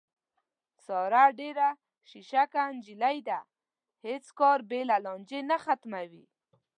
[0.85, 1.67] ساره ډېره
[2.09, 3.39] شیشکه نجیلۍ ده،
[4.07, 6.25] هېڅ کار بې له لانجې نه ختموي.